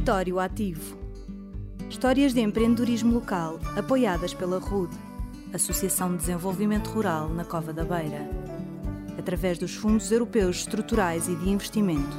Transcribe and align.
Território 0.00 0.40
Ativo. 0.40 0.96
Histórias 1.90 2.32
de 2.32 2.40
empreendedorismo 2.40 3.12
local 3.12 3.60
apoiadas 3.76 4.32
pela 4.32 4.58
RUD, 4.58 4.90
Associação 5.52 6.12
de 6.12 6.16
Desenvolvimento 6.16 6.88
Rural 6.88 7.28
na 7.28 7.44
Cova 7.44 7.70
da 7.70 7.84
Beira, 7.84 8.26
através 9.18 9.58
dos 9.58 9.74
Fundos 9.74 10.10
Europeus 10.10 10.60
Estruturais 10.60 11.28
e 11.28 11.36
de 11.36 11.50
Investimento. 11.50 12.16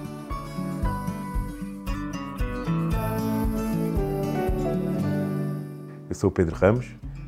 Eu 6.07 6.13
sou 6.15 6.29
o 6.29 6.31
Pedro 6.31 6.55
Ramos, 6.55 6.85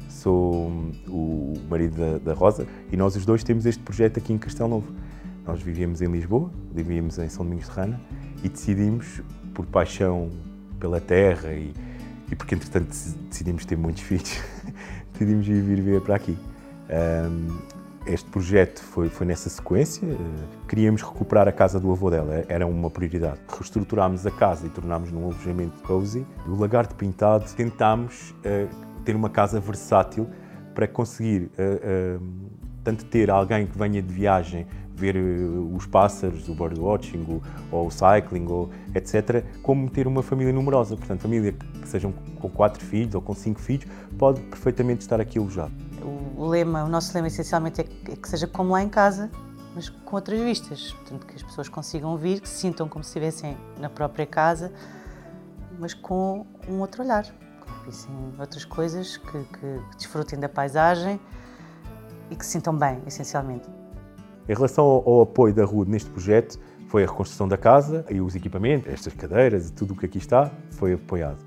sou 0.07 0.71
o 1.07 1.54
marido 1.67 1.97
da, 1.97 2.17
da 2.20 2.33
Rosa 2.35 2.67
e 2.91 2.95
nós 2.95 3.15
os 3.15 3.25
dois 3.25 3.43
temos 3.43 3.65
este 3.65 3.81
projeto 3.81 4.20
aqui 4.20 4.31
em 4.31 4.38
Castelo 4.38 4.70
Novo. 4.70 4.93
Nós 5.47 5.63
vivíamos 5.63 5.99
em 5.99 6.11
Lisboa, 6.11 6.51
vivíamos 6.71 7.17
em 7.17 7.27
São 7.27 7.43
Domingos 7.43 7.65
de 7.65 7.71
Rana 7.71 7.99
e 8.43 8.49
decidimos, 8.49 9.23
por 9.53 9.66
paixão 9.66 10.30
pela 10.80 10.99
terra 10.99 11.53
e, 11.53 11.73
e 12.31 12.35
porque 12.35 12.55
entretanto 12.55 12.88
decidimos 13.30 13.66
ter 13.66 13.77
muitos 13.77 14.03
filhos, 14.03 14.41
decidimos 15.12 15.45
vir 15.45 15.62
viver 15.62 16.02
para 16.02 16.16
aqui. 16.16 16.38
Um, 16.89 17.73
este 18.05 18.29
projeto 18.29 18.81
foi, 18.81 19.07
foi 19.07 19.26
nessa 19.26 19.49
sequência. 19.49 20.05
Queríamos 20.67 21.02
recuperar 21.02 21.48
a 21.48 21.52
casa 21.52 21.79
do 21.79 21.91
avô 21.91 22.09
dela, 22.09 22.43
era 22.49 22.67
uma 22.67 22.89
prioridade. 22.89 23.39
Reestruturámos 23.48 24.26
a 24.26 24.31
casa 24.31 24.67
e 24.67 24.70
tornámos 24.70 25.12
num 25.12 25.23
alojamento 25.26 25.81
cozy. 25.84 26.26
O 26.45 26.59
Lagarto 26.59 26.95
Pintado 26.95 27.45
tentámos 27.55 28.31
uh, 28.31 28.67
ter 29.05 29.15
uma 29.15 29.29
casa 29.29 29.59
versátil 29.59 30.27
para 30.76 30.88
conseguir 30.88 31.49
uh, 31.57 32.20
uh, 32.20 32.23
tanto 32.83 33.05
ter 33.05 33.29
alguém 33.29 33.65
que 33.65 33.77
venha 33.77 34.01
de 34.01 34.13
viagem 34.13 34.67
ver 34.95 35.15
uh, 35.15 35.75
os 35.75 35.85
pássaros, 35.85 36.47
o 36.47 36.53
birdwatching, 36.53 37.21
o, 37.21 37.41
ou 37.71 37.87
o 37.87 37.91
cycling, 37.91 38.45
ou 38.47 38.69
etc., 38.93 39.43
como 39.61 39.89
ter 39.89 40.07
uma 40.07 40.21
família 40.21 40.53
numerosa. 40.53 40.95
Portanto, 40.95 41.21
família 41.21 41.53
que 41.53 41.87
sejam 41.87 42.13
com 42.40 42.49
quatro 42.49 42.84
filhos 42.84 43.15
ou 43.15 43.21
com 43.21 43.34
cinco 43.34 43.59
filhos, 43.59 43.85
pode 44.17 44.40
perfeitamente 44.41 45.01
estar 45.01 45.20
aqui 45.20 45.40
alojado. 45.40 45.73
O 46.37 46.48
lema, 46.48 46.84
o 46.84 46.90
nosso 46.90 47.13
lema 47.13 47.27
essencialmente 47.27 47.81
é 47.81 47.84
que, 47.84 48.12
é 48.12 48.15
que 48.15 48.29
seja 48.29 48.48
como 48.48 48.71
lá 48.71 48.84
em 48.84 48.90
casa, 48.90 49.31
mas 49.73 49.90
com 49.90 50.15
outras 50.15 50.40
vistas. 50.40 50.91
Portanto, 50.91 51.25
que 51.25 51.35
as 51.35 51.43
pessoas 51.43 51.70
consigam 51.70 52.15
vir, 52.18 52.41
que 52.41 52.49
se 52.49 52.59
sintam 52.59 52.87
como 52.87 53.03
se 53.03 53.09
estivessem 53.09 53.57
na 53.79 53.90
própria 53.90 54.25
casa, 54.25 54.71
mas 55.79 55.93
com 55.93 56.45
um 56.68 56.79
outro 56.79 57.03
olhar. 57.03 57.25
Vissem 57.85 58.12
outras 58.40 58.63
coisas, 58.63 59.18
que, 59.18 59.43
que 59.43 59.97
desfrutem 59.97 60.40
da 60.40 60.47
paisagem 60.47 61.20
e 62.34 62.35
que 62.35 62.45
se 62.45 62.53
sintam 62.53 62.76
bem, 62.76 62.99
essencialmente. 63.07 63.70
Em 64.50 64.53
relação 64.53 64.84
ao, 64.84 65.22
apoio 65.22 65.53
da 65.53 65.63
RUD 65.63 65.89
neste 65.89 66.09
projeto, 66.09 66.59
foi 66.90 67.03
a 67.03 67.07
reconstrução 67.07 67.47
da 67.47 67.57
casa 67.57 68.06
e 68.09 68.19
os 68.19 68.35
equipamentos, 68.35 68.91
estas 68.91 69.13
cadeiras 69.13 69.69
e 69.69 69.72
tudo 69.72 69.94
o 69.94 69.97
que 69.97 70.06
aqui 70.06 70.17
está, 70.17 70.51
foi 70.72 70.94
apoiado. 70.94 71.38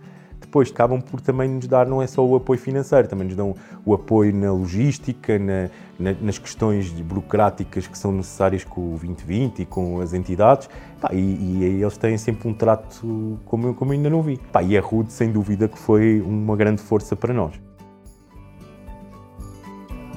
Depois 0.41 0.71
acabam 0.71 1.01
por 1.01 1.21
também 1.21 1.49
nos 1.49 1.67
dar 1.67 1.87
não 1.87 2.01
é 2.01 2.07
só 2.07 2.25
o 2.25 2.37
apoio 2.37 2.59
financeiro, 2.59 3.09
também 3.09 3.27
nos 3.27 3.37
dão 3.37 3.55
o 3.85 3.93
apoio 3.95 4.35
na 4.35 4.53
logística, 4.53 5.39
na, 5.39 5.69
na, 5.99 6.13
nas 6.21 6.39
questões 6.39 6.91
burocráticas 6.93 7.87
que 7.87 7.99
são 7.99 8.13
necessárias 8.13 8.63
com 8.63 8.95
o 8.95 8.99
2020 8.99 9.63
e 9.63 9.67
com 9.67 10.01
as 10.01 10.15
entidades. 10.15 10.69
Pá, 11.01 11.11
e, 11.13 11.19
e, 11.19 11.83
eles 11.83 11.97
têm 11.97 12.17
sempre 12.17 12.49
um 12.49 12.55
trato 12.55 13.39
como, 13.45 13.75
como 13.75 13.93
eu 13.93 13.97
ainda 13.97 14.09
não 14.09 14.23
vi. 14.23 14.39
Pá, 14.53 14.63
e 14.63 14.79
a 14.79 14.81
RUD, 14.81 15.13
sem 15.13 15.33
dúvida, 15.33 15.69
que 15.69 15.79
foi 15.79 16.21
uma 16.21 16.57
grande 16.57 16.81
força 16.81 17.17
para 17.17 17.35
nós. 17.35 17.61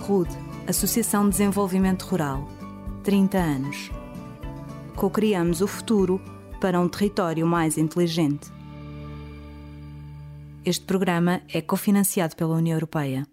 RUD, 0.01 0.29
Associação 0.69 1.23
de 1.23 1.31
Desenvolvimento 1.31 2.03
Rural 2.03 2.47
30 3.03 3.39
anos. 3.39 3.89
Cocriamos 4.95 5.61
o 5.61 5.67
futuro 5.67 6.21
para 6.61 6.79
um 6.79 6.87
território 6.87 7.47
mais 7.47 7.75
inteligente. 7.75 8.51
Este 10.63 10.85
programa 10.85 11.41
é 11.51 11.59
cofinanciado 11.59 12.35
pela 12.35 12.53
União 12.53 12.75
Europeia. 12.75 13.25